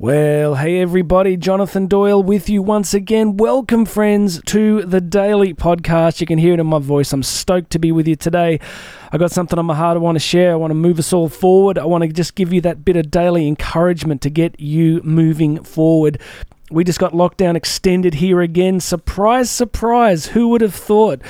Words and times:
Well, 0.00 0.54
hey 0.54 0.80
everybody, 0.80 1.36
Jonathan 1.36 1.88
Doyle 1.88 2.22
with 2.22 2.48
you 2.48 2.62
once 2.62 2.94
again. 2.94 3.36
Welcome, 3.36 3.84
friends, 3.84 4.40
to 4.46 4.84
the 4.84 5.00
Daily 5.00 5.52
Podcast. 5.54 6.20
You 6.20 6.26
can 6.28 6.38
hear 6.38 6.54
it 6.54 6.60
in 6.60 6.68
my 6.68 6.78
voice. 6.78 7.12
I'm 7.12 7.24
stoked 7.24 7.70
to 7.70 7.80
be 7.80 7.90
with 7.90 8.06
you 8.06 8.14
today. 8.14 8.60
I 9.10 9.18
got 9.18 9.32
something 9.32 9.58
on 9.58 9.66
my 9.66 9.74
heart 9.74 9.96
I 9.96 9.98
want 9.98 10.14
to 10.14 10.20
share. 10.20 10.52
I 10.52 10.54
want 10.54 10.70
to 10.70 10.76
move 10.76 11.00
us 11.00 11.12
all 11.12 11.28
forward. 11.28 11.78
I 11.78 11.84
want 11.84 12.04
to 12.04 12.08
just 12.10 12.36
give 12.36 12.52
you 12.52 12.60
that 12.60 12.84
bit 12.84 12.94
of 12.94 13.10
daily 13.10 13.48
encouragement 13.48 14.22
to 14.22 14.30
get 14.30 14.60
you 14.60 15.00
moving 15.02 15.64
forward. 15.64 16.20
We 16.70 16.84
just 16.84 16.98
got 16.98 17.12
lockdown 17.12 17.56
extended 17.56 18.14
here 18.14 18.42
again. 18.42 18.80
Surprise, 18.80 19.50
surprise. 19.50 20.26
Who 20.26 20.48
would 20.48 20.60
have 20.60 20.74
thought 20.74 21.22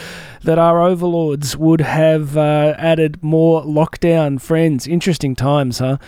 that 0.43 0.59
our 0.59 0.82
overlords 0.82 1.57
would 1.57 1.80
have 1.80 2.36
uh, 2.36 2.75
added 2.77 3.22
more 3.22 3.62
lockdown? 3.62 4.40
Friends, 4.40 4.89
interesting 4.89 5.36
times, 5.36 5.79
huh? 5.79 5.98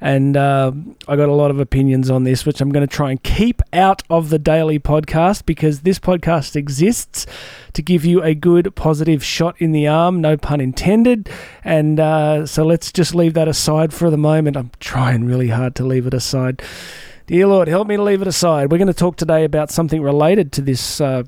And 0.00 0.38
uh, 0.38 0.72
I 1.06 1.16
got 1.16 1.28
a 1.28 1.34
lot 1.34 1.50
of 1.50 1.60
opinions 1.60 2.08
on 2.08 2.24
this, 2.24 2.46
which 2.46 2.62
I'm 2.62 2.70
going 2.70 2.86
to 2.86 2.94
try 2.94 3.10
and 3.10 3.22
keep 3.22 3.60
out 3.74 4.02
of 4.08 4.30
the 4.30 4.38
daily 4.38 4.78
podcast 4.78 5.44
because 5.44 5.80
this 5.80 5.98
podcast 5.98 6.56
exists 6.56 7.26
to 7.74 7.82
give 7.82 8.06
you 8.06 8.22
a 8.22 8.34
good, 8.34 8.74
positive 8.74 9.22
shot 9.22 9.60
in 9.60 9.72
the 9.72 9.86
arm, 9.86 10.22
no 10.22 10.38
pun 10.38 10.62
intended. 10.62 11.28
And 11.62 12.00
uh, 12.00 12.46
so 12.46 12.64
let's 12.64 12.90
just 12.90 13.14
leave 13.14 13.34
that 13.34 13.48
aside 13.48 13.92
for 13.92 14.08
the 14.08 14.16
moment. 14.16 14.56
I'm 14.56 14.70
trying 14.80 15.24
really 15.24 15.48
hard 15.48 15.74
to 15.74 15.84
leave 15.84 16.06
it 16.06 16.14
aside. 16.14 16.62
Dear 17.28 17.46
Lord, 17.46 17.68
help 17.68 17.86
me 17.88 17.96
to 17.96 18.02
leave 18.02 18.22
it 18.22 18.26
aside. 18.26 18.72
We're 18.72 18.78
going 18.78 18.86
to 18.88 18.94
talk 18.94 19.16
today 19.16 19.44
about 19.44 19.70
something 19.70 20.00
related 20.00 20.50
to 20.52 20.62
this 20.62 20.98
uh, 20.98 21.24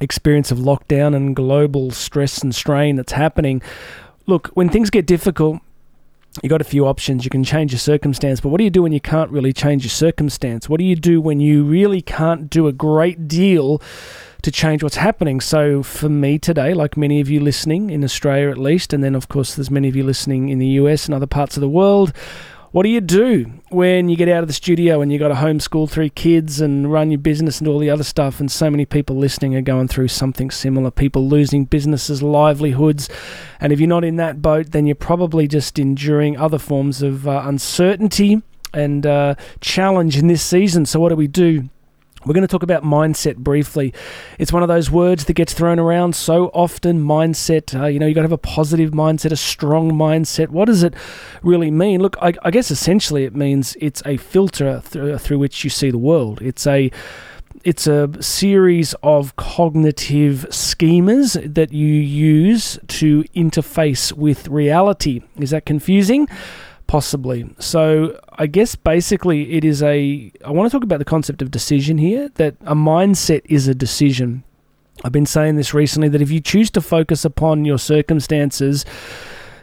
experience 0.00 0.52
of 0.52 0.58
lockdown 0.58 1.16
and 1.16 1.34
global 1.34 1.90
stress 1.90 2.44
and 2.44 2.54
strain 2.54 2.94
that's 2.94 3.10
happening. 3.10 3.60
Look, 4.28 4.50
when 4.54 4.68
things 4.68 4.88
get 4.88 5.04
difficult, 5.04 5.58
you 6.44 6.48
got 6.48 6.60
a 6.60 6.64
few 6.64 6.86
options. 6.86 7.24
You 7.24 7.30
can 7.30 7.42
change 7.42 7.72
your 7.72 7.80
circumstance, 7.80 8.40
but 8.40 8.50
what 8.50 8.58
do 8.58 8.64
you 8.64 8.70
do 8.70 8.84
when 8.84 8.92
you 8.92 9.00
can't 9.00 9.32
really 9.32 9.52
change 9.52 9.82
your 9.82 9.90
circumstance? 9.90 10.68
What 10.68 10.78
do 10.78 10.84
you 10.84 10.94
do 10.94 11.20
when 11.20 11.40
you 11.40 11.64
really 11.64 12.02
can't 12.02 12.48
do 12.48 12.68
a 12.68 12.72
great 12.72 13.26
deal 13.26 13.82
to 14.42 14.52
change 14.52 14.84
what's 14.84 14.94
happening? 14.94 15.40
So, 15.40 15.82
for 15.82 16.08
me 16.08 16.38
today, 16.38 16.72
like 16.72 16.96
many 16.96 17.20
of 17.20 17.28
you 17.28 17.40
listening 17.40 17.90
in 17.90 18.04
Australia 18.04 18.48
at 18.48 18.58
least, 18.58 18.92
and 18.92 19.02
then 19.02 19.16
of 19.16 19.26
course 19.26 19.56
there's 19.56 19.72
many 19.72 19.88
of 19.88 19.96
you 19.96 20.04
listening 20.04 20.50
in 20.50 20.60
the 20.60 20.68
US 20.68 21.06
and 21.06 21.16
other 21.16 21.26
parts 21.26 21.56
of 21.56 21.62
the 21.62 21.68
world, 21.68 22.12
what 22.72 22.84
do 22.84 22.88
you 22.88 23.02
do 23.02 23.52
when 23.68 24.08
you 24.08 24.16
get 24.16 24.30
out 24.30 24.42
of 24.42 24.46
the 24.46 24.54
studio 24.54 25.02
and 25.02 25.12
you 25.12 25.18
got 25.18 25.28
to 25.28 25.34
homeschool 25.34 25.90
three 25.90 26.08
kids 26.08 26.58
and 26.58 26.90
run 26.90 27.10
your 27.10 27.18
business 27.18 27.58
and 27.58 27.68
all 27.68 27.78
the 27.78 27.90
other 27.90 28.02
stuff? 28.02 28.40
And 28.40 28.50
so 28.50 28.70
many 28.70 28.86
people 28.86 29.14
listening 29.14 29.54
are 29.54 29.60
going 29.60 29.88
through 29.88 30.08
something 30.08 30.50
similar. 30.50 30.90
People 30.90 31.28
losing 31.28 31.66
businesses, 31.66 32.22
livelihoods. 32.22 33.10
And 33.60 33.74
if 33.74 33.78
you're 33.78 33.88
not 33.88 34.04
in 34.04 34.16
that 34.16 34.40
boat, 34.40 34.70
then 34.70 34.86
you're 34.86 34.94
probably 34.94 35.46
just 35.46 35.78
enduring 35.78 36.38
other 36.38 36.58
forms 36.58 37.02
of 37.02 37.28
uh, 37.28 37.42
uncertainty 37.44 38.42
and 38.72 39.04
uh, 39.04 39.34
challenge 39.60 40.16
in 40.16 40.28
this 40.28 40.42
season. 40.42 40.86
So, 40.86 40.98
what 40.98 41.10
do 41.10 41.16
we 41.16 41.26
do? 41.26 41.68
We're 42.24 42.34
going 42.34 42.42
to 42.42 42.48
talk 42.48 42.62
about 42.62 42.84
mindset 42.84 43.36
briefly. 43.36 43.92
It's 44.38 44.52
one 44.52 44.62
of 44.62 44.68
those 44.68 44.90
words 44.90 45.24
that 45.24 45.32
gets 45.34 45.52
thrown 45.52 45.78
around 45.78 46.14
so 46.14 46.46
often. 46.48 47.02
Mindset, 47.02 47.78
uh, 47.78 47.86
you 47.86 47.98
know, 47.98 48.06
you 48.06 48.14
got 48.14 48.20
to 48.20 48.26
have 48.26 48.32
a 48.32 48.38
positive 48.38 48.92
mindset, 48.92 49.32
a 49.32 49.36
strong 49.36 49.92
mindset. 49.92 50.50
What 50.50 50.66
does 50.66 50.82
it 50.82 50.94
really 51.42 51.70
mean? 51.70 52.00
Look, 52.00 52.16
I, 52.22 52.32
I 52.42 52.50
guess 52.50 52.70
essentially 52.70 53.24
it 53.24 53.34
means 53.34 53.76
it's 53.80 54.02
a 54.06 54.16
filter 54.18 54.82
th- 54.88 55.20
through 55.20 55.38
which 55.38 55.64
you 55.64 55.70
see 55.70 55.90
the 55.90 55.98
world. 55.98 56.40
It's 56.42 56.66
a 56.66 56.90
it's 57.64 57.86
a 57.86 58.10
series 58.20 58.94
of 59.02 59.36
cognitive 59.36 60.46
schemas 60.50 61.54
that 61.54 61.72
you 61.72 61.86
use 61.86 62.78
to 62.88 63.22
interface 63.36 64.12
with 64.12 64.48
reality. 64.48 65.22
Is 65.38 65.50
that 65.50 65.64
confusing? 65.64 66.26
Possibly. 66.92 67.48
So, 67.58 68.20
I 68.34 68.46
guess 68.46 68.76
basically 68.76 69.54
it 69.54 69.64
is 69.64 69.82
a. 69.82 70.30
I 70.44 70.50
want 70.50 70.70
to 70.70 70.76
talk 70.76 70.84
about 70.84 70.98
the 70.98 71.06
concept 71.06 71.40
of 71.40 71.50
decision 71.50 71.96
here, 71.96 72.28
that 72.34 72.54
a 72.66 72.74
mindset 72.74 73.40
is 73.46 73.66
a 73.66 73.74
decision. 73.74 74.44
I've 75.02 75.10
been 75.10 75.24
saying 75.24 75.56
this 75.56 75.72
recently 75.72 76.10
that 76.10 76.20
if 76.20 76.30
you 76.30 76.38
choose 76.38 76.70
to 76.72 76.82
focus 76.82 77.24
upon 77.24 77.64
your 77.64 77.78
circumstances, 77.78 78.84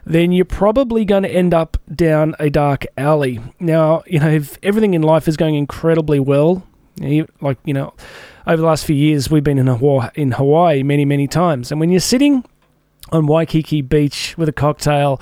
then 0.06 0.32
you're 0.32 0.44
probably 0.44 1.06
going 1.06 1.22
to 1.22 1.30
end 1.30 1.54
up 1.54 1.78
down 1.94 2.34
a 2.40 2.50
dark 2.50 2.88
alley. 2.98 3.40
Now, 3.60 4.02
you 4.08 4.20
know, 4.20 4.30
if 4.30 4.58
everything 4.64 4.96
in 4.96 5.04
life 5.04 5.28
is 5.28 5.38
going 5.38 5.54
incredibly 5.54 6.20
well, 6.20 6.66
like, 6.98 7.60
you 7.64 7.76
know, 7.76 7.94
over 8.48 8.58
the 8.58 8.66
last 8.66 8.88
few 8.88 8.96
years, 8.96 9.30
we've 9.30 9.44
been 9.44 9.60
in 9.60 9.68
Hawaii, 9.68 10.10
in 10.16 10.32
Hawaii 10.32 10.82
many, 10.82 11.06
many 11.06 11.28
times. 11.28 11.70
And 11.70 11.80
when 11.80 11.92
you're 11.92 12.00
sitting 12.00 12.44
on 13.12 13.28
Waikiki 13.28 13.84
Beach 13.84 14.36
with 14.36 14.50
a 14.50 14.52
cocktail, 14.52 15.22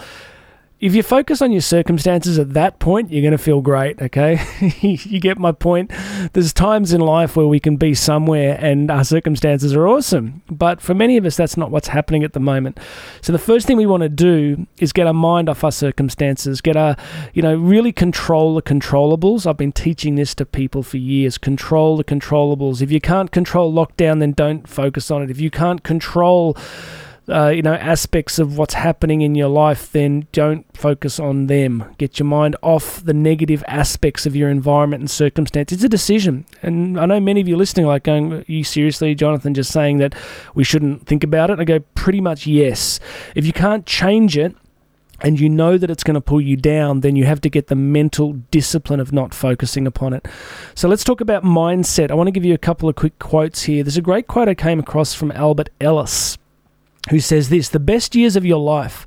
if 0.79 0.93
you 0.93 1.01
focus 1.01 1.41
on 1.41 1.51
your 1.51 1.61
circumstances 1.61 2.37
at 2.37 2.53
that 2.53 2.77
point, 2.77 3.11
you're 3.11 3.23
going 3.23 3.31
to 3.31 3.37
feel 3.39 3.61
great, 3.61 3.99
okay? 3.99 4.39
you 4.81 5.19
get 5.19 5.39
my 5.39 5.51
point. 5.51 5.91
There's 6.33 6.53
times 6.53 6.93
in 6.93 7.01
life 7.01 7.35
where 7.35 7.47
we 7.47 7.59
can 7.59 7.77
be 7.77 7.95
somewhere 7.95 8.59
and 8.61 8.91
our 8.91 9.03
circumstances 9.03 9.73
are 9.73 9.87
awesome. 9.87 10.43
But 10.51 10.79
for 10.79 10.93
many 10.93 11.17
of 11.17 11.25
us, 11.25 11.35
that's 11.35 11.57
not 11.57 11.71
what's 11.71 11.87
happening 11.87 12.23
at 12.23 12.33
the 12.33 12.39
moment. 12.39 12.79
So 13.21 13.31
the 13.31 13.39
first 13.39 13.65
thing 13.65 13.77
we 13.77 13.87
want 13.87 14.03
to 14.03 14.09
do 14.09 14.67
is 14.77 14.93
get 14.93 15.07
our 15.07 15.13
mind 15.13 15.49
off 15.49 15.63
our 15.63 15.71
circumstances, 15.71 16.61
get 16.61 16.77
our, 16.77 16.95
you 17.33 17.41
know, 17.41 17.55
really 17.55 17.91
control 17.91 18.53
the 18.53 18.61
controllables. 18.61 19.47
I've 19.47 19.57
been 19.57 19.71
teaching 19.71 20.13
this 20.13 20.35
to 20.35 20.45
people 20.45 20.83
for 20.83 20.97
years. 20.97 21.39
Control 21.39 21.97
the 21.97 22.03
controllables. 22.03 22.83
If 22.83 22.91
you 22.91 23.01
can't 23.01 23.31
control 23.31 23.73
lockdown, 23.73 24.19
then 24.19 24.33
don't 24.33 24.69
focus 24.69 25.09
on 25.09 25.23
it. 25.23 25.31
If 25.31 25.41
you 25.41 25.49
can't 25.49 25.81
control 25.81 26.55
uh, 27.29 27.49
you 27.49 27.61
know 27.61 27.73
aspects 27.73 28.39
of 28.39 28.57
what's 28.57 28.73
happening 28.73 29.21
in 29.21 29.35
your 29.35 29.49
life, 29.49 29.91
then 29.91 30.27
don't 30.31 30.65
focus 30.75 31.19
on 31.19 31.47
them. 31.47 31.83
Get 31.97 32.19
your 32.19 32.25
mind 32.25 32.55
off 32.61 33.03
the 33.03 33.13
negative 33.13 33.63
aspects 33.67 34.25
of 34.25 34.35
your 34.35 34.49
environment 34.49 35.01
and 35.01 35.11
circumstance. 35.11 35.71
It's 35.71 35.83
a 35.83 35.89
decision, 35.89 36.45
and 36.61 36.99
I 36.99 37.05
know 37.05 37.19
many 37.19 37.41
of 37.41 37.47
you 37.47 37.57
listening 37.57 37.85
are 37.85 37.89
like 37.89 38.03
going, 38.03 38.33
"Are 38.33 38.43
you 38.47 38.63
seriously, 38.63 39.13
Jonathan, 39.15 39.53
just 39.53 39.71
saying 39.71 39.97
that 39.97 40.15
we 40.55 40.63
shouldn't 40.63 41.05
think 41.05 41.23
about 41.23 41.49
it?" 41.49 41.59
I 41.59 41.65
go, 41.65 41.79
"Pretty 41.95 42.21
much 42.21 42.47
yes. 42.47 42.99
If 43.35 43.45
you 43.45 43.53
can't 43.53 43.85
change 43.85 44.37
it." 44.37 44.55
and 45.19 45.39
you 45.39 45.49
know 45.49 45.79
that 45.79 45.89
it's 45.89 46.03
going 46.03 46.13
to 46.13 46.21
pull 46.21 46.39
you 46.39 46.55
down, 46.55 46.99
then 47.01 47.15
you 47.15 47.25
have 47.25 47.41
to 47.41 47.49
get 47.49 47.65
the 47.65 47.75
mental 47.75 48.33
discipline 48.51 48.99
of 48.99 49.11
not 49.11 49.33
focusing 49.33 49.87
upon 49.87 50.13
it. 50.13 50.27
So 50.75 50.87
let's 50.87 51.03
talk 51.03 51.21
about 51.21 51.43
mindset. 51.43 52.11
I 52.11 52.13
want 52.13 52.27
to 52.27 52.31
give 52.31 52.45
you 52.45 52.53
a 52.53 52.59
couple 52.59 52.87
of 52.87 52.95
quick 52.95 53.17
quotes 53.17 53.63
here. 53.63 53.83
There's 53.83 53.97
a 53.97 54.01
great 54.03 54.27
quote 54.27 54.47
I 54.47 54.53
came 54.53 54.79
across 54.79 55.15
from 55.15 55.31
Albert 55.31 55.69
Ellis 55.81 56.37
who 57.09 57.19
says 57.19 57.49
this 57.49 57.69
The 57.69 57.79
best 57.79 58.15
years 58.15 58.35
of 58.35 58.45
your 58.45 58.59
life 58.59 59.05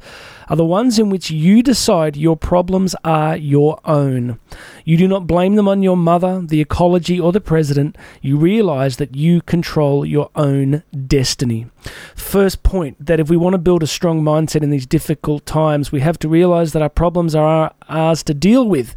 are 0.50 0.56
the 0.56 0.65
ones 0.65 0.99
in 0.99 1.11
which 1.11 1.31
you 1.31 1.62
decide 1.62 2.16
your 2.16 2.37
problems 2.37 2.97
are 3.05 3.37
your 3.37 3.78
own. 3.84 4.37
You 4.84 4.97
do 4.97 5.06
not 5.06 5.28
blame 5.28 5.55
them 5.55 5.69
on 5.69 5.84
your 5.84 5.97
mother, 5.97 6.43
the 6.44 6.60
ecology, 6.60 7.21
or 7.21 7.31
the 7.31 7.41
president. 7.41 7.97
You 8.21 8.37
realize 8.37 8.97
that 8.97 9.15
you 9.15 9.43
control 9.43 10.05
your 10.05 10.28
own 10.34 10.83
destiny. 11.06 11.69
First 12.16 12.65
point 12.65 13.06
that 13.06 13.21
if 13.21 13.31
we 13.31 13.37
want 13.37 13.55
to 13.55 13.59
build 13.59 13.84
a 13.84 13.87
strong 13.87 14.22
mindset 14.22 14.62
in 14.62 14.71
these 14.71 14.87
difficult 14.87 15.47
times, 15.47 15.93
we 15.93 16.00
have 16.00 16.19
to 16.19 16.28
realize 16.28 16.72
that 16.72 16.83
our 16.83 16.89
problems 16.89 17.37
are 17.37 17.72
ours 17.89 18.25
to 18.25 18.34
deal 18.34 18.69
with. 18.69 18.97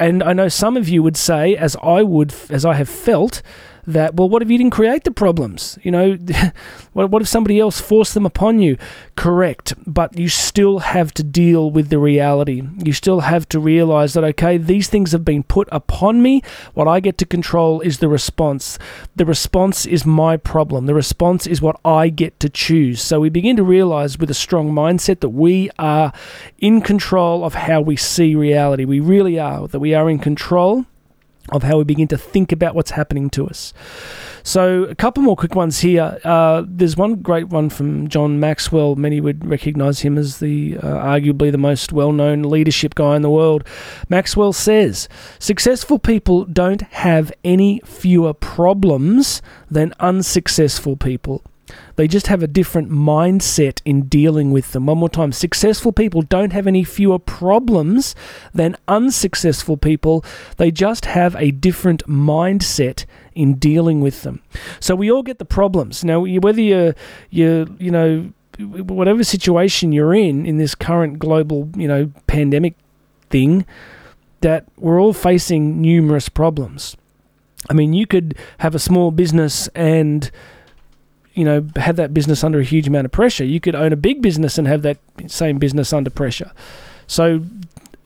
And 0.00 0.20
I 0.20 0.32
know 0.32 0.48
some 0.48 0.76
of 0.76 0.88
you 0.88 1.04
would 1.04 1.16
say, 1.16 1.54
as 1.54 1.76
I 1.80 2.02
would, 2.02 2.34
as 2.50 2.64
I 2.64 2.74
have 2.74 2.88
felt, 2.88 3.40
that, 3.88 4.14
well, 4.14 4.28
what 4.28 4.42
if 4.42 4.50
you 4.50 4.58
didn't 4.58 4.72
create 4.72 5.04
the 5.04 5.10
problems? 5.10 5.78
You 5.82 5.90
know, 5.90 6.18
what, 6.92 7.10
what 7.10 7.22
if 7.22 7.28
somebody 7.28 7.58
else 7.58 7.80
forced 7.80 8.14
them 8.14 8.26
upon 8.26 8.60
you? 8.60 8.76
Correct. 9.16 9.74
But 9.86 10.18
you 10.18 10.28
still 10.28 10.80
have 10.80 11.12
to 11.14 11.24
deal 11.24 11.70
with 11.70 11.88
the 11.88 11.98
reality. 11.98 12.62
You 12.84 12.92
still 12.92 13.20
have 13.20 13.48
to 13.48 13.58
realize 13.58 14.12
that, 14.12 14.24
okay, 14.24 14.58
these 14.58 14.88
things 14.88 15.12
have 15.12 15.24
been 15.24 15.42
put 15.42 15.68
upon 15.72 16.22
me. 16.22 16.42
What 16.74 16.86
I 16.86 17.00
get 17.00 17.16
to 17.18 17.26
control 17.26 17.80
is 17.80 17.98
the 17.98 18.08
response. 18.08 18.78
The 19.16 19.24
response 19.24 19.86
is 19.86 20.04
my 20.04 20.36
problem. 20.36 20.86
The 20.86 20.94
response 20.94 21.46
is 21.46 21.62
what 21.62 21.80
I 21.84 22.10
get 22.10 22.38
to 22.40 22.48
choose. 22.48 23.00
So 23.00 23.20
we 23.20 23.30
begin 23.30 23.56
to 23.56 23.64
realize 23.64 24.18
with 24.18 24.30
a 24.30 24.34
strong 24.34 24.70
mindset 24.70 25.20
that 25.20 25.30
we 25.30 25.70
are 25.78 26.12
in 26.58 26.82
control 26.82 27.44
of 27.44 27.54
how 27.54 27.80
we 27.80 27.96
see 27.96 28.34
reality. 28.34 28.84
We 28.84 29.00
really 29.00 29.38
are, 29.38 29.66
that 29.66 29.80
we 29.80 29.94
are 29.94 30.10
in 30.10 30.18
control 30.18 30.84
of 31.50 31.62
how 31.62 31.78
we 31.78 31.84
begin 31.84 32.08
to 32.08 32.18
think 32.18 32.52
about 32.52 32.74
what's 32.74 32.92
happening 32.92 33.30
to 33.30 33.46
us. 33.46 33.72
So, 34.42 34.84
a 34.84 34.94
couple 34.94 35.22
more 35.22 35.36
quick 35.36 35.54
ones 35.54 35.80
here. 35.80 36.18
Uh, 36.24 36.64
there's 36.66 36.96
one 36.96 37.16
great 37.16 37.48
one 37.48 37.68
from 37.68 38.08
John 38.08 38.40
Maxwell. 38.40 38.96
Many 38.96 39.20
would 39.20 39.44
recognize 39.44 40.00
him 40.00 40.16
as 40.16 40.38
the 40.38 40.78
uh, 40.78 40.80
arguably 40.80 41.52
the 41.52 41.58
most 41.58 41.92
well 41.92 42.12
known 42.12 42.42
leadership 42.42 42.94
guy 42.94 43.16
in 43.16 43.22
the 43.22 43.30
world. 43.30 43.64
Maxwell 44.08 44.52
says 44.52 45.08
successful 45.38 45.98
people 45.98 46.44
don't 46.44 46.82
have 46.82 47.32
any 47.44 47.80
fewer 47.84 48.32
problems 48.32 49.42
than 49.70 49.92
unsuccessful 50.00 50.96
people. 50.96 51.42
They 51.96 52.08
just 52.08 52.28
have 52.28 52.42
a 52.42 52.46
different 52.46 52.90
mindset 52.90 53.80
in 53.84 54.02
dealing 54.02 54.50
with 54.52 54.72
them. 54.72 54.86
One 54.86 54.98
more 54.98 55.08
time 55.08 55.32
successful 55.32 55.92
people 55.92 56.22
don't 56.22 56.52
have 56.52 56.66
any 56.66 56.84
fewer 56.84 57.18
problems 57.18 58.14
than 58.54 58.76
unsuccessful 58.86 59.76
people. 59.76 60.24
They 60.56 60.70
just 60.70 61.06
have 61.06 61.34
a 61.36 61.50
different 61.50 62.06
mindset 62.06 63.04
in 63.34 63.54
dealing 63.54 64.00
with 64.00 64.22
them. 64.22 64.42
So 64.80 64.94
we 64.94 65.10
all 65.10 65.22
get 65.22 65.38
the 65.38 65.44
problems. 65.44 66.04
Now, 66.04 66.24
whether 66.24 66.60
you're, 66.60 66.94
you're 67.30 67.66
you 67.78 67.90
know, 67.90 68.32
whatever 68.58 69.22
situation 69.24 69.92
you're 69.92 70.14
in 70.14 70.44
in 70.46 70.56
this 70.56 70.74
current 70.74 71.18
global, 71.18 71.70
you 71.76 71.86
know, 71.86 72.10
pandemic 72.26 72.74
thing, 73.30 73.64
that 74.40 74.64
we're 74.76 75.00
all 75.00 75.12
facing 75.12 75.80
numerous 75.80 76.28
problems. 76.28 76.96
I 77.68 77.74
mean, 77.74 77.92
you 77.92 78.06
could 78.06 78.36
have 78.58 78.74
a 78.74 78.78
small 78.78 79.10
business 79.10 79.68
and 79.68 80.30
you 81.38 81.44
know 81.44 81.64
have 81.76 81.94
that 81.96 82.12
business 82.12 82.42
under 82.42 82.58
a 82.58 82.64
huge 82.64 82.88
amount 82.88 83.04
of 83.04 83.12
pressure. 83.12 83.44
You 83.44 83.60
could 83.60 83.76
own 83.76 83.92
a 83.92 83.96
big 83.96 84.20
business 84.20 84.58
and 84.58 84.66
have 84.66 84.82
that 84.82 84.98
same 85.28 85.58
business 85.58 85.92
under 85.92 86.10
pressure. 86.10 86.50
So 87.06 87.44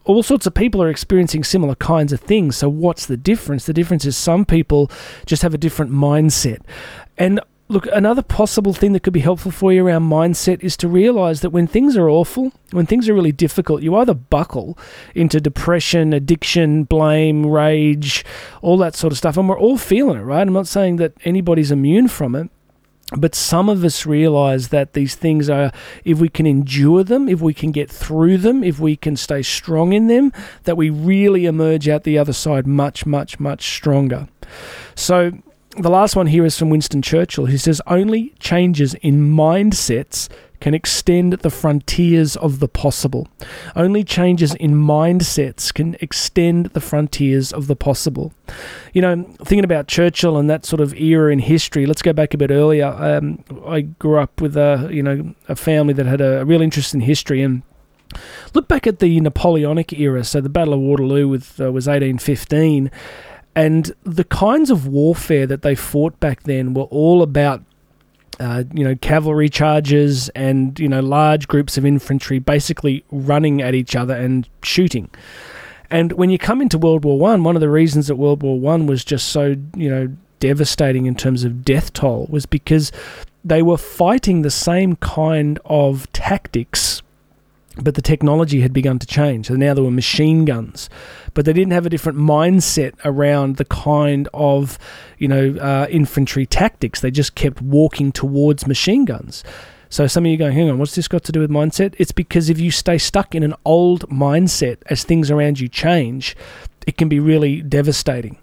all 0.04 0.22
sorts 0.22 0.46
of 0.46 0.52
people 0.52 0.82
are 0.82 0.90
experiencing 0.90 1.42
similar 1.42 1.74
kinds 1.76 2.12
of 2.12 2.20
things. 2.20 2.56
So 2.56 2.68
what's 2.68 3.06
the 3.06 3.16
difference? 3.16 3.64
The 3.64 3.72
difference 3.72 4.04
is 4.04 4.16
some 4.16 4.44
people 4.44 4.90
just 5.24 5.42
have 5.42 5.54
a 5.54 5.58
different 5.58 5.92
mindset. 5.92 6.58
And 7.16 7.40
Look, 7.68 7.86
another 7.90 8.20
possible 8.20 8.74
thing 8.74 8.92
that 8.92 9.02
could 9.02 9.14
be 9.14 9.20
helpful 9.20 9.50
for 9.50 9.72
you 9.72 9.86
around 9.86 10.02
mindset 10.02 10.62
is 10.62 10.76
to 10.76 10.88
realize 10.88 11.40
that 11.40 11.50
when 11.50 11.66
things 11.66 11.96
are 11.96 12.06
awful, 12.06 12.52
when 12.70 12.84
things 12.84 13.08
are 13.08 13.14
really 13.14 13.32
difficult, 13.32 13.80
you 13.80 13.96
either 13.96 14.12
buckle 14.12 14.76
into 15.14 15.40
depression, 15.40 16.12
addiction, 16.12 16.84
blame, 16.84 17.46
rage, 17.46 18.26
all 18.60 18.76
that 18.76 18.94
sort 18.94 19.10
of 19.10 19.16
stuff. 19.16 19.38
And 19.38 19.48
we're 19.48 19.58
all 19.58 19.78
feeling 19.78 20.18
it, 20.18 20.22
right? 20.22 20.46
I'm 20.46 20.52
not 20.52 20.66
saying 20.66 20.96
that 20.96 21.14
anybody's 21.24 21.70
immune 21.70 22.08
from 22.08 22.34
it. 22.34 22.50
But 23.16 23.34
some 23.34 23.68
of 23.68 23.84
us 23.84 24.06
realize 24.06 24.68
that 24.68 24.94
these 24.94 25.14
things 25.14 25.50
are, 25.50 25.72
if 26.04 26.18
we 26.18 26.28
can 26.28 26.46
endure 26.46 27.04
them, 27.04 27.28
if 27.28 27.40
we 27.40 27.52
can 27.52 27.70
get 27.70 27.90
through 27.90 28.38
them, 28.38 28.64
if 28.64 28.78
we 28.80 28.96
can 28.96 29.16
stay 29.16 29.42
strong 29.42 29.92
in 29.92 30.06
them, 30.06 30.32
that 30.64 30.76
we 30.76 30.90
really 30.90 31.46
emerge 31.46 31.88
out 31.88 32.04
the 32.04 32.18
other 32.18 32.32
side 32.32 32.66
much, 32.66 33.04
much, 33.04 33.38
much 33.38 33.74
stronger. 33.74 34.28
So, 34.94 35.32
the 35.78 35.90
last 35.90 36.16
one 36.16 36.26
here 36.26 36.44
is 36.44 36.58
from 36.58 36.68
Winston 36.68 37.00
Churchill, 37.00 37.46
who 37.46 37.56
says, 37.56 37.80
Only 37.86 38.34
changes 38.38 38.92
in 38.94 39.30
mindsets 39.30 40.28
can 40.62 40.74
extend 40.74 41.32
the 41.32 41.50
frontiers 41.50 42.36
of 42.36 42.60
the 42.60 42.68
possible. 42.68 43.26
Only 43.74 44.04
changes 44.04 44.54
in 44.54 44.74
mindsets 44.74 45.74
can 45.74 45.96
extend 46.00 46.66
the 46.66 46.80
frontiers 46.80 47.52
of 47.52 47.66
the 47.66 47.74
possible. 47.74 48.32
You 48.92 49.02
know, 49.02 49.24
thinking 49.38 49.64
about 49.64 49.88
Churchill 49.88 50.38
and 50.38 50.48
that 50.48 50.64
sort 50.64 50.80
of 50.80 50.94
era 50.94 51.32
in 51.32 51.40
history, 51.40 51.84
let's 51.84 52.00
go 52.00 52.12
back 52.12 52.32
a 52.32 52.38
bit 52.38 52.52
earlier. 52.52 52.86
Um, 52.86 53.42
I 53.66 53.80
grew 53.80 54.20
up 54.20 54.40
with 54.40 54.56
a, 54.56 54.88
you 54.92 55.02
know, 55.02 55.34
a 55.48 55.56
family 55.56 55.94
that 55.94 56.06
had 56.06 56.20
a 56.20 56.44
real 56.44 56.62
interest 56.62 56.94
in 56.94 57.00
history 57.00 57.42
and 57.42 57.62
look 58.54 58.68
back 58.68 58.86
at 58.86 59.00
the 59.00 59.20
Napoleonic 59.20 59.92
era. 59.92 60.22
So 60.22 60.40
the 60.40 60.48
Battle 60.48 60.74
of 60.74 60.80
Waterloo 60.80 61.26
with, 61.26 61.60
uh, 61.60 61.72
was 61.72 61.88
1815 61.88 62.88
and 63.56 63.92
the 64.04 64.24
kinds 64.24 64.70
of 64.70 64.86
warfare 64.86 65.48
that 65.48 65.62
they 65.62 65.74
fought 65.74 66.20
back 66.20 66.44
then 66.44 66.72
were 66.72 66.84
all 66.84 67.20
about 67.20 67.64
uh, 68.42 68.64
you 68.74 68.82
know, 68.82 68.96
cavalry 68.96 69.48
charges 69.48 70.28
and, 70.30 70.76
you 70.80 70.88
know, 70.88 70.98
large 70.98 71.46
groups 71.46 71.78
of 71.78 71.86
infantry 71.86 72.40
basically 72.40 73.04
running 73.12 73.62
at 73.62 73.72
each 73.72 73.94
other 73.94 74.14
and 74.14 74.48
shooting. 74.64 75.08
And 75.90 76.10
when 76.14 76.28
you 76.28 76.38
come 76.38 76.60
into 76.60 76.76
World 76.76 77.04
War 77.04 77.16
One, 77.16 77.44
one 77.44 77.54
of 77.54 77.60
the 77.60 77.70
reasons 77.70 78.08
that 78.08 78.16
World 78.16 78.42
War 78.42 78.58
One 78.58 78.86
was 78.86 79.04
just 79.04 79.28
so, 79.28 79.54
you 79.76 79.88
know, 79.88 80.08
devastating 80.40 81.06
in 81.06 81.14
terms 81.14 81.44
of 81.44 81.64
death 81.64 81.92
toll 81.92 82.26
was 82.30 82.44
because 82.44 82.90
they 83.44 83.62
were 83.62 83.76
fighting 83.78 84.42
the 84.42 84.50
same 84.50 84.96
kind 84.96 85.60
of 85.64 86.12
tactics 86.12 87.00
but 87.76 87.94
the 87.94 88.02
technology 88.02 88.60
had 88.60 88.72
begun 88.72 88.98
to 88.98 89.06
change. 89.06 89.46
So 89.46 89.54
now 89.54 89.74
there 89.74 89.84
were 89.84 89.90
machine 89.90 90.44
guns, 90.44 90.90
but 91.34 91.44
they 91.44 91.52
didn't 91.52 91.72
have 91.72 91.86
a 91.86 91.90
different 91.90 92.18
mindset 92.18 92.92
around 93.04 93.56
the 93.56 93.64
kind 93.64 94.28
of, 94.34 94.78
you 95.18 95.28
know, 95.28 95.56
uh, 95.60 95.86
infantry 95.90 96.46
tactics. 96.46 97.00
They 97.00 97.10
just 97.10 97.34
kept 97.34 97.62
walking 97.62 98.12
towards 98.12 98.66
machine 98.66 99.04
guns. 99.04 99.42
So 99.88 100.06
some 100.06 100.24
of 100.24 100.30
you 100.30 100.38
going, 100.38 100.54
hang 100.54 100.70
on, 100.70 100.78
what's 100.78 100.94
this 100.94 101.08
got 101.08 101.22
to 101.24 101.32
do 101.32 101.40
with 101.40 101.50
mindset? 101.50 101.94
It's 101.98 102.12
because 102.12 102.48
if 102.48 102.58
you 102.58 102.70
stay 102.70 102.96
stuck 102.96 103.34
in 103.34 103.42
an 103.42 103.54
old 103.64 104.08
mindset 104.08 104.78
as 104.86 105.04
things 105.04 105.30
around 105.30 105.60
you 105.60 105.68
change, 105.68 106.34
it 106.86 106.96
can 106.96 107.08
be 107.08 107.20
really 107.20 107.60
devastating. 107.60 108.38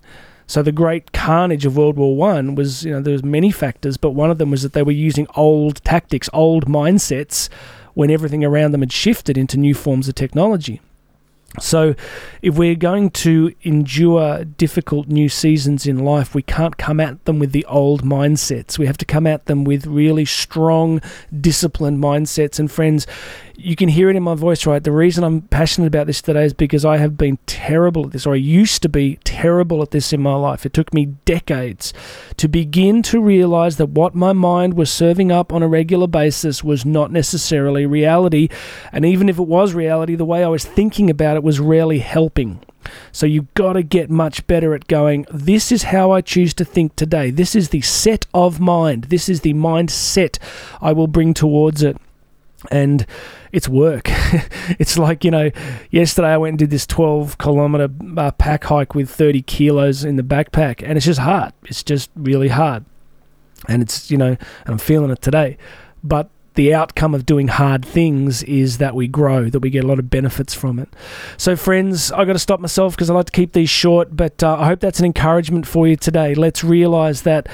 So 0.46 0.64
the 0.64 0.72
great 0.72 1.12
carnage 1.12 1.66
of 1.66 1.78
World 1.78 1.98
War 1.98 2.16
One 2.16 2.56
was, 2.56 2.84
you 2.84 2.92
know, 2.92 3.02
there 3.02 3.14
was 3.14 3.24
many 3.24 3.52
factors, 3.52 3.98
but 3.98 4.12
one 4.12 4.32
of 4.32 4.40
them 4.40 4.50
was 4.50 4.64
that 4.64 4.74
they 4.74 4.82
were 4.82 4.92
using 4.92 5.28
old 5.36 5.84
tactics, 5.84 6.30
old 6.34 6.66
mindsets 6.68 7.50
when 8.00 8.10
everything 8.10 8.46
around 8.46 8.72
them 8.72 8.80
had 8.80 8.94
shifted 8.94 9.38
into 9.38 9.58
new 9.58 9.74
forms 9.74 10.08
of 10.08 10.16
technology. 10.16 10.80
So, 11.60 11.96
if 12.42 12.58
we're 12.58 12.76
going 12.76 13.10
to 13.26 13.54
endure 13.64 14.46
difficult 14.46 15.10
new 15.10 15.28
seasons 15.28 15.86
in 15.86 16.00
life, 16.00 16.34
we 16.34 16.42
can't 16.42 16.78
come 16.78 17.02
at 17.02 17.26
them 17.26 17.40
with 17.40 17.52
the 17.52 17.66
old 17.66 18.06
mindsets. 18.06 18.80
We 18.80 18.86
have 18.86 18.98
to 19.00 19.06
come 19.06 19.28
at 19.28 19.48
them 19.48 19.66
with 19.66 19.86
really 19.86 20.24
strong, 20.24 21.02
disciplined 21.42 22.02
mindsets. 22.02 22.58
And, 22.58 22.72
friends, 22.72 23.06
you 23.60 23.76
can 23.76 23.90
hear 23.90 24.10
it 24.10 24.16
in 24.16 24.24
my 24.24 24.36
voice, 24.36 24.66
right? 24.66 24.84
The 24.84 24.92
reason 24.92 25.24
I'm 25.24 25.42
passionate 25.42 25.88
about 25.88 26.08
this 26.08 26.22
today 26.22 26.46
is 26.46 26.54
because 26.54 26.86
I 26.86 26.98
have 26.98 27.18
been 27.18 27.38
terrible 27.46 28.06
at 28.06 28.12
this, 28.12 28.26
or 28.26 28.34
I 28.34 28.38
used 28.38 28.82
to 28.84 28.90
be 28.90 29.20
terrible 29.24 29.82
at 29.82 29.92
this 29.92 30.14
in 30.14 30.22
my 30.22 30.36
life. 30.36 30.66
It 30.66 30.74
took 30.74 30.94
me 30.94 31.06
decades 31.26 31.94
to 32.38 32.48
begin 32.48 33.02
to 33.04 33.22
realize 33.22 33.78
that 33.78 33.90
what 33.90 34.16
my 34.16 34.34
mind 34.34 34.76
was 34.76 34.92
serving 34.92 35.32
up 35.32 35.52
on 35.52 35.62
a 35.62 35.68
regular 35.68 36.08
basis 36.08 36.64
was 36.64 36.86
not 36.86 37.12
necessarily 37.12 37.86
reality. 37.86 38.48
And 38.92 39.06
even 39.06 39.28
if 39.30 39.38
it 39.38 39.48
was 39.48 39.74
reality, 39.74 40.16
the 40.16 40.26
way 40.26 40.44
I 40.44 40.48
was 40.50 40.66
thinking 40.66 41.10
about 41.10 41.36
it 41.36 41.44
was 41.44 41.60
rarely 41.60 42.00
helping. 42.00 42.62
So 43.12 43.26
you've 43.26 43.54
got 43.54 43.74
to 43.74 43.84
get 43.84 44.10
much 44.10 44.48
better 44.48 44.74
at 44.74 44.88
going, 44.88 45.26
this 45.32 45.72
is 45.72 45.84
how 45.84 46.12
I 46.12 46.22
choose 46.22 46.54
to 46.56 46.66
think 46.66 46.96
today. 46.96 47.30
This 47.30 47.56
is 47.56 47.70
the 47.70 47.82
set 47.82 48.26
of 48.34 48.60
mind. 48.60 49.06
This 49.06 49.28
is 49.28 49.42
the 49.42 49.54
mindset 49.54 50.40
I 50.82 50.94
will 50.94 51.08
bring 51.08 51.34
towards 51.34 51.84
it 51.84 51.98
and 52.72 53.06
it's 53.52 53.68
work. 53.68 54.04
it's 54.80 54.98
like, 54.98 55.24
you 55.24 55.32
know, 55.32 55.52
yesterday 55.92 56.30
I 56.30 56.38
went 56.38 56.54
and 56.54 56.60
did 56.60 56.70
this 56.70 56.86
12 56.86 57.38
kilometer 57.38 57.90
uh, 58.18 58.32
pack 58.32 58.66
hike 58.66 58.96
with 58.96 59.10
30 59.10 59.42
kilos 59.44 60.04
in 60.04 60.16
the 60.16 60.24
backpack, 60.24 60.84
and 60.84 60.98
it's 60.98 61.06
just 61.06 61.20
hard. 61.20 61.54
It's 61.66 61.84
just 61.84 62.10
really 62.16 62.50
hard. 62.50 62.86
And 63.68 63.82
it's, 63.82 64.10
you 64.10 64.18
know, 64.18 64.30
and 64.30 64.68
I'm 64.68 64.78
feeling 64.78 65.12
it 65.12 65.22
today. 65.22 65.58
But 66.04 66.30
the 66.56 66.74
outcome 66.74 67.16
of 67.16 67.26
doing 67.26 67.48
hard 67.48 67.86
things 67.86 68.44
is 68.44 68.80
that 68.80 68.96
we 68.96 69.08
grow, 69.08 69.50
that 69.50 69.60
we 69.60 69.70
get 69.70 69.84
a 69.84 69.88
lot 69.88 70.00
of 70.00 70.10
benefits 70.10 70.54
from 70.54 70.80
it. 70.80 70.90
So, 71.38 71.56
friends, 71.56 72.12
I 72.12 72.26
got 72.26 72.34
to 72.34 72.40
stop 72.40 72.60
myself 72.60 72.96
because 72.96 73.10
I 73.10 73.14
like 73.14 73.28
to 73.28 73.32
keep 73.32 73.54
these 73.54 73.70
short, 73.70 74.16
but 74.16 74.44
uh, 74.44 74.58
I 74.60 74.66
hope 74.66 74.80
that's 74.80 75.00
an 75.00 75.06
encouragement 75.06 75.66
for 75.68 75.88
you 75.88 75.96
today. 75.96 76.36
Let's 76.36 76.64
realize 76.64 77.22
that 77.22 77.48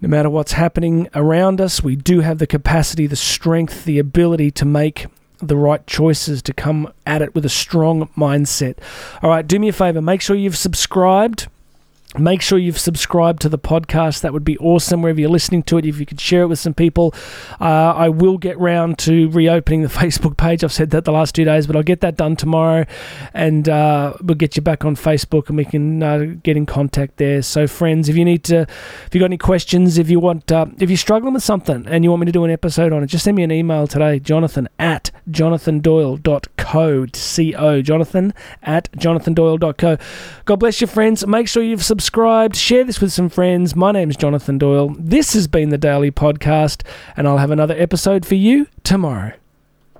no 0.00 0.08
matter 0.08 0.30
what's 0.30 0.52
happening 0.52 1.08
around 1.14 1.60
us, 1.60 1.82
we 1.82 1.96
do 1.96 2.20
have 2.20 2.38
the 2.38 2.46
capacity, 2.46 3.06
the 3.06 3.16
strength, 3.16 3.84
the 3.84 3.98
ability 3.98 4.50
to 4.52 4.64
make 4.64 5.06
the 5.38 5.56
right 5.56 5.86
choices, 5.86 6.42
to 6.42 6.52
come 6.52 6.92
at 7.06 7.22
it 7.22 7.34
with 7.34 7.44
a 7.44 7.50
strong 7.50 8.08
mindset. 8.16 8.76
All 9.22 9.30
right, 9.30 9.46
do 9.46 9.58
me 9.58 9.68
a 9.68 9.72
favor, 9.72 10.02
make 10.02 10.20
sure 10.20 10.36
you've 10.36 10.56
subscribed 10.56 11.48
Make 12.18 12.42
sure 12.42 12.58
you've 12.58 12.78
subscribed 12.78 13.40
to 13.42 13.48
the 13.48 13.58
podcast. 13.58 14.22
That 14.22 14.32
would 14.32 14.42
be 14.44 14.58
awesome 14.58 15.00
wherever 15.00 15.20
you're 15.20 15.30
listening 15.30 15.62
to 15.64 15.78
it. 15.78 15.86
If 15.86 16.00
you 16.00 16.06
could 16.06 16.20
share 16.20 16.42
it 16.42 16.48
with 16.48 16.58
some 16.58 16.74
people, 16.74 17.14
uh, 17.60 17.64
I 17.64 18.08
will 18.08 18.36
get 18.36 18.58
round 18.58 18.98
to 19.00 19.30
reopening 19.30 19.82
the 19.82 19.88
Facebook 20.00 20.36
page. 20.36 20.64
I've 20.64 20.72
said 20.72 20.90
that 20.90 21.04
the 21.04 21.12
last 21.12 21.36
two 21.36 21.44
days, 21.44 21.68
but 21.68 21.76
I'll 21.76 21.84
get 21.84 22.00
that 22.00 22.16
done 22.16 22.34
tomorrow, 22.34 22.84
and 23.32 23.68
uh, 23.68 24.14
we'll 24.22 24.34
get 24.34 24.56
you 24.56 24.62
back 24.62 24.84
on 24.84 24.96
Facebook, 24.96 25.46
and 25.48 25.56
we 25.56 25.64
can 25.64 26.02
uh, 26.02 26.34
get 26.42 26.56
in 26.56 26.66
contact 26.66 27.18
there. 27.18 27.42
So, 27.42 27.68
friends, 27.68 28.08
if 28.08 28.16
you 28.16 28.24
need 28.24 28.42
to, 28.44 28.62
if 28.62 29.10
you've 29.12 29.20
got 29.20 29.26
any 29.26 29.38
questions, 29.38 29.96
if 29.96 30.10
you 30.10 30.18
want, 30.18 30.50
uh, 30.50 30.66
if 30.80 30.90
you're 30.90 30.96
struggling 30.96 31.34
with 31.34 31.44
something 31.44 31.86
and 31.86 32.02
you 32.02 32.10
want 32.10 32.20
me 32.20 32.26
to 32.26 32.32
do 32.32 32.42
an 32.42 32.50
episode 32.50 32.92
on 32.92 33.04
it, 33.04 33.06
just 33.06 33.22
send 33.22 33.36
me 33.36 33.44
an 33.44 33.52
email 33.52 33.86
today, 33.86 34.18
Jonathan 34.18 34.68
at 34.80 35.12
jonathandoyle.co. 35.30 37.06
C-O, 37.14 37.82
Jonathan 37.82 38.34
at 38.62 38.90
jonathandoyle.co. 38.92 39.96
God 40.44 40.56
bless 40.56 40.80
you, 40.80 40.88
friends. 40.88 41.24
Make 41.24 41.46
sure 41.46 41.62
you've 41.62 41.84
subscribed 41.84 41.99
subscribed, 42.00 42.56
share 42.56 42.82
this 42.82 42.98
with 42.98 43.12
some 43.12 43.28
friends. 43.28 43.76
My 43.76 43.92
name 43.92 44.08
is 44.08 44.16
Jonathan 44.16 44.56
Doyle. 44.56 44.96
This 44.98 45.34
has 45.34 45.46
been 45.46 45.68
the 45.68 45.76
Daily 45.76 46.10
Podcast, 46.10 46.82
and 47.14 47.28
I'll 47.28 47.36
have 47.36 47.50
another 47.50 47.74
episode 47.76 48.24
for 48.24 48.36
you 48.36 48.68
tomorrow. 48.82 49.34